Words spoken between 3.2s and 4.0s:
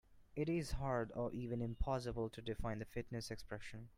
expression.